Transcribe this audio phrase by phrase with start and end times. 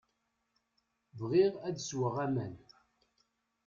[1.17, 2.55] Bɣiɣ ad sweɣ aman.